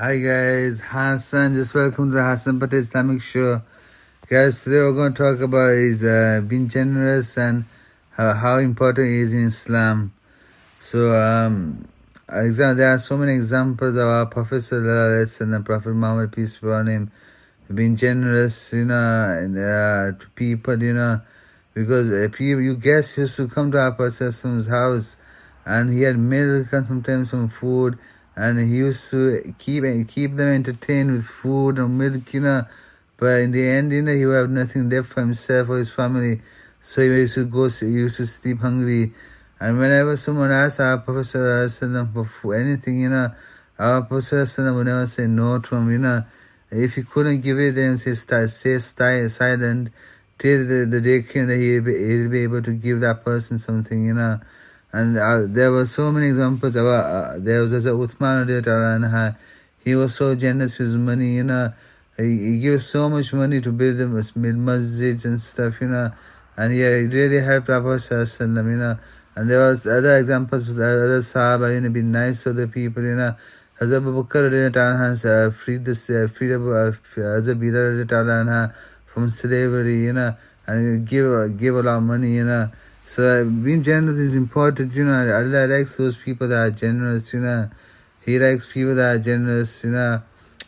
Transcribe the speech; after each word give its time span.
Hi 0.00 0.16
guys, 0.16 0.80
Hassan. 0.80 1.52
Just 1.52 1.74
welcome 1.74 2.08
to 2.08 2.16
the 2.16 2.22
Hassan 2.22 2.58
Patel 2.58 2.78
Islamic 2.78 3.20
Show. 3.20 3.60
Guys, 4.30 4.64
today 4.64 4.78
we're 4.78 4.94
going 4.94 5.12
to 5.12 5.18
talk 5.22 5.40
about 5.42 5.72
is 5.72 6.02
uh, 6.02 6.40
being 6.48 6.68
generous 6.68 7.36
and 7.36 7.66
how, 8.12 8.32
how 8.32 8.56
important 8.56 9.08
it 9.08 9.12
is 9.12 9.34
in 9.34 9.44
Islam. 9.44 10.14
So, 10.78 11.12
um, 11.12 11.86
there 12.26 12.94
are 12.94 12.98
so 12.98 13.18
many 13.18 13.34
examples 13.34 13.96
of 13.96 14.08
our 14.08 14.24
Prophet 14.24 14.72
and 14.72 15.52
the 15.52 15.62
Prophet 15.62 15.92
Muhammad, 15.92 16.32
peace 16.32 16.56
be 16.56 16.68
upon 16.68 16.86
him, 16.86 17.10
being 17.74 17.96
generous, 17.96 18.72
you 18.72 18.86
know, 18.86 19.36
and, 19.38 19.58
uh, 19.58 20.18
to 20.18 20.30
people, 20.34 20.82
you 20.82 20.94
know, 20.94 21.20
because 21.74 22.08
people, 22.30 22.62
you 22.62 22.74
guests 22.74 23.18
used 23.18 23.36
to 23.36 23.48
come 23.48 23.70
to 23.72 23.78
our 23.78 23.92
Prophet's 23.92 24.66
house 24.66 25.18
and 25.66 25.92
he 25.92 26.00
had 26.00 26.18
milk 26.18 26.72
and 26.72 26.86
sometimes 26.86 27.28
some 27.28 27.50
food 27.50 27.98
and 28.36 28.58
he 28.58 28.78
used 28.78 29.10
to 29.10 29.40
keep 29.58 29.84
keep 30.08 30.32
them 30.32 30.48
entertained 30.48 31.12
with 31.12 31.24
food 31.24 31.78
and 31.78 31.98
milk, 31.98 32.32
you 32.32 32.40
know. 32.40 32.64
But 33.16 33.42
in 33.42 33.50
the 33.52 33.68
end, 33.68 33.92
you 33.92 34.02
know, 34.02 34.14
he 34.14 34.24
would 34.24 34.36
have 34.36 34.50
nothing 34.50 34.88
left 34.88 35.08
for 35.08 35.20
himself 35.20 35.68
or 35.68 35.78
his 35.78 35.92
family. 35.92 36.40
So 36.80 37.02
he 37.02 37.08
used 37.08 37.34
to 37.34 37.44
go, 37.44 37.68
he 37.68 37.86
used 37.86 38.16
to 38.16 38.26
sleep 38.26 38.60
hungry. 38.60 39.12
And 39.60 39.78
whenever 39.78 40.16
someone 40.16 40.50
asked 40.50 40.80
our 40.80 40.96
Professor 40.96 41.68
Prophet 42.14 42.30
for 42.30 42.54
anything, 42.54 43.00
you 43.00 43.10
know, 43.10 43.28
our 43.78 44.02
Prophet 44.02 44.54
would 44.56 44.86
never 44.86 45.06
say 45.06 45.26
no 45.26 45.58
to 45.58 45.76
him, 45.76 45.92
you 45.92 45.98
know. 45.98 46.24
If 46.70 46.94
he 46.94 47.02
couldn't 47.02 47.42
give 47.42 47.58
it, 47.58 47.74
then 47.74 47.98
say, 47.98 48.14
stay, 48.14 48.78
stay 48.78 49.28
silent 49.28 49.90
till 50.38 50.66
the, 50.66 50.86
the 50.86 51.00
day 51.02 51.22
came 51.22 51.46
that 51.48 51.58
he'll 51.58 51.82
be, 51.82 51.92
he'll 51.92 52.30
be 52.30 52.42
able 52.44 52.62
to 52.62 52.72
give 52.72 53.00
that 53.00 53.22
person 53.22 53.58
something, 53.58 54.02
you 54.02 54.14
know. 54.14 54.40
And 54.92 55.16
uh, 55.16 55.46
there 55.46 55.70
were 55.70 55.86
so 55.86 56.10
many 56.10 56.28
examples. 56.28 56.74
Of, 56.76 56.86
uh, 56.86 57.34
there 57.38 57.62
was 57.62 57.72
a 57.72 57.90
Uthman. 57.90 59.36
He 59.84 59.94
was 59.94 60.14
so 60.14 60.34
generous 60.34 60.78
with 60.78 60.88
his 60.88 60.96
money, 60.96 61.36
you 61.36 61.44
know. 61.44 61.72
He, 62.16 62.38
he 62.38 62.60
gave 62.60 62.82
so 62.82 63.08
much 63.08 63.32
money 63.32 63.60
to 63.60 63.72
build 63.72 63.98
build 63.98 64.34
masjids 64.34 65.24
and 65.24 65.40
stuff, 65.40 65.80
you 65.80 65.88
know. 65.88 66.10
And 66.56 66.72
he 66.72 66.82
really 66.82 67.40
helped 67.40 67.68
Sallam, 67.68 68.70
you 68.70 68.76
know. 68.76 68.96
And 69.36 69.48
there 69.48 69.60
was 69.60 69.86
other 69.86 70.18
examples 70.18 70.68
with 70.68 70.78
other 70.78 71.20
Sahaba, 71.20 71.72
you 71.72 71.80
know, 71.80 71.90
being 71.90 72.10
nice 72.10 72.42
to 72.42 72.52
the 72.52 72.66
people, 72.66 73.02
you 73.02 73.14
know. 73.14 73.34
Hazrat 73.80 73.98
Abu 73.98 74.24
Bakr 74.24 75.24
uh, 75.24 75.50
freed 75.50 75.84
this, 75.86 76.10
uh, 76.10 76.28
freed 76.30 76.52
Abu, 76.52 76.74
uh, 76.74 76.92
Hazrat 77.14 77.58
Bilal 77.58 78.72
from 79.06 79.30
slavery, 79.30 80.02
you 80.04 80.12
know, 80.12 80.34
and 80.66 81.08
give, 81.08 81.56
give 81.58 81.76
a 81.76 81.82
lot 81.82 81.96
of 81.96 82.02
money, 82.02 82.32
you 82.32 82.44
know. 82.44 82.68
So 83.10 83.24
uh, 83.24 83.42
being 83.42 83.82
generous 83.82 84.20
is 84.20 84.36
important, 84.36 84.94
you 84.94 85.04
know. 85.04 85.34
Allah 85.34 85.66
likes 85.66 85.96
those 85.96 86.14
people 86.14 86.46
that 86.46 86.60
are 86.66 86.70
generous, 86.70 87.32
you 87.32 87.40
know. 87.40 87.68
He 88.24 88.38
likes 88.38 88.72
people 88.72 88.94
that 88.94 89.16
are 89.16 89.18
generous, 89.18 89.82
you 89.82 89.90
know. 89.90 90.22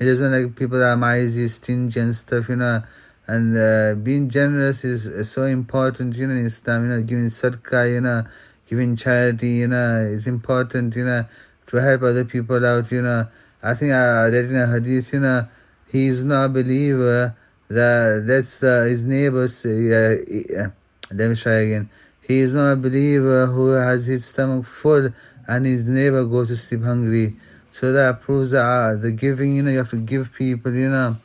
He 0.00 0.04
doesn't 0.04 0.32
like 0.32 0.56
people 0.56 0.80
that 0.80 0.94
are 0.94 0.96
miserly, 0.96 1.46
stingy 1.46 2.00
and 2.00 2.12
stuff, 2.12 2.48
you 2.48 2.56
know. 2.56 2.82
And 3.28 3.56
uh, 3.56 3.94
being 4.02 4.28
generous 4.30 4.82
is, 4.82 5.30
so 5.30 5.44
important, 5.44 6.16
you 6.16 6.26
know, 6.26 6.34
in 6.34 6.46
Islam, 6.46 6.82
you 6.82 6.88
know, 6.96 7.02
giving 7.04 7.26
sadaqah, 7.26 7.92
you 7.92 8.00
know, 8.00 8.24
giving 8.68 8.96
charity, 8.96 9.62
you 9.62 9.68
know, 9.68 9.98
is 9.98 10.26
important, 10.26 10.96
you 10.96 11.04
know, 11.04 11.26
to 11.68 11.76
help 11.76 12.02
other 12.02 12.24
people 12.24 12.66
out, 12.66 12.90
you 12.90 13.02
know. 13.02 13.28
I 13.62 13.74
think 13.74 13.92
I 13.92 14.24
read 14.24 14.46
in 14.46 14.56
a 14.56 14.66
hadith, 14.66 15.12
you 15.12 15.20
know, 15.20 15.46
he 15.92 16.08
is 16.08 16.24
not 16.24 16.46
a 16.46 16.48
believer 16.48 17.36
that 17.68 18.24
that's 18.26 18.58
the, 18.58 18.88
his 18.90 19.04
neighbors, 19.04 19.64
uh, 19.64 19.68
uh, 19.70 20.68
let 21.14 21.28
me 21.28 21.36
try 21.36 21.52
again 21.52 21.88
he 22.26 22.38
is 22.40 22.54
not 22.54 22.72
a 22.72 22.76
believer 22.76 23.46
who 23.46 23.70
has 23.70 24.06
his 24.06 24.24
stomach 24.24 24.66
full 24.66 25.10
and 25.46 25.66
his 25.66 25.88
neighbor 25.88 26.24
goes 26.24 26.48
to 26.48 26.56
sleep 26.56 26.82
hungry. 26.82 27.36
So 27.70 27.92
that 27.92 28.22
proves 28.22 28.52
that 28.52 28.64
uh, 28.64 28.96
the 28.96 29.12
giving, 29.12 29.56
you 29.56 29.62
know, 29.62 29.70
you 29.70 29.78
have 29.78 29.90
to 29.90 30.00
give 30.00 30.32
people, 30.32 30.72
you 30.72 30.88
know, 30.90 31.16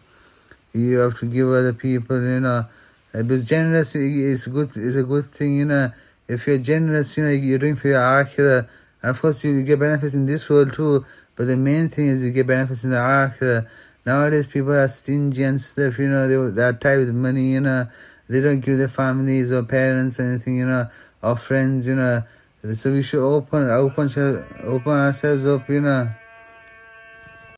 you 0.74 0.98
have 1.00 1.18
to 1.20 1.26
give 1.28 1.48
other 1.48 1.74
people, 1.74 2.22
you 2.22 2.40
know. 2.40 2.66
Uh, 3.14 3.24
because 3.24 3.48
generous 3.48 3.96
is 3.96 4.48
good, 4.48 4.70
is 4.76 4.98
a 4.98 5.04
good 5.04 5.26
thing, 5.26 5.58
you 5.58 5.66
know. 5.66 5.90
If 6.28 6.48
you're 6.48 6.58
generous, 6.58 7.18
you 7.18 7.24
know, 7.24 7.32
you're 7.32 7.60
doing 7.60 7.76
for 7.76 7.88
your 7.88 8.00
akhirah. 8.00 8.70
And 9.02 9.10
of 9.12 9.22
course, 9.22 9.46
you 9.46 9.64
get 9.64 9.80
benefits 9.80 10.16
in 10.16 10.26
this 10.26 10.50
world 10.50 10.74
too. 10.74 11.06
But 11.36 11.46
the 11.48 11.56
main 11.56 11.88
thing 11.88 12.08
is 12.08 12.24
you 12.24 12.32
get 12.32 12.48
benefits 12.48 12.84
in 12.84 12.90
the 12.90 12.98
akhirah. 12.98 13.70
Nowadays, 14.06 14.48
people 14.48 14.74
are 14.74 14.88
stingy 14.88 15.44
and 15.44 15.62
stuff, 15.62 16.00
you 16.00 16.10
know, 16.10 16.28
they, 16.28 16.52
they're 16.56 16.74
tight 16.74 16.98
with 16.98 17.14
money, 17.14 17.54
you 17.54 17.62
know. 17.62 17.88
They 18.30 18.42
don't 18.42 18.60
give 18.60 18.78
their 18.78 18.88
families 18.88 19.52
or 19.52 19.64
parents 19.64 20.20
anything, 20.20 20.58
you 20.58 20.68
know, 20.68 20.86
or 21.24 21.36
friends, 21.36 21.88
you 21.88 21.96
know. 21.96 22.22
So 22.76 22.92
we 22.92 23.02
should 23.02 23.26
open, 23.26 23.70
open, 23.70 24.08
open 24.64 24.92
ourselves 24.92 25.46
up, 25.46 25.68
you 25.70 25.82
know. 25.82 26.10